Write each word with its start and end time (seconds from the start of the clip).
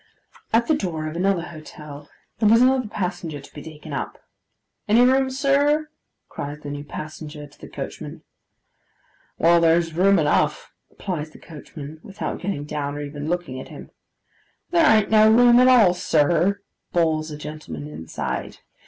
At 0.51 0.65
the 0.65 0.73
door 0.73 1.07
of 1.07 1.15
another 1.15 1.43
hotel, 1.43 2.09
there 2.39 2.49
was 2.49 2.59
another 2.59 2.87
passenger 2.87 3.39
to 3.39 3.53
be 3.53 3.61
taken 3.61 3.93
up. 3.93 4.17
'Any 4.87 5.01
room, 5.05 5.29
sir?' 5.29 5.89
cries 6.27 6.61
the 6.61 6.71
new 6.71 6.83
passenger 6.83 7.45
to 7.45 7.59
the 7.61 7.67
coachman. 7.69 8.23
'Well, 9.37 9.61
there's 9.61 9.93
room 9.93 10.17
enough,' 10.17 10.71
replies 10.89 11.29
the 11.29 11.37
coachman, 11.37 11.99
without 12.01 12.41
getting 12.41 12.65
down, 12.65 12.95
or 12.95 13.01
even 13.01 13.29
looking 13.29 13.61
at 13.61 13.69
him. 13.69 13.91
'There 14.71 14.87
an't 14.87 15.11
no 15.11 15.31
room 15.31 15.59
at 15.59 15.67
all, 15.67 15.93
sir,' 15.93 16.61
bawls 16.91 17.29
a 17.29 17.37
gentleman 17.37 17.87
inside. 17.87 18.57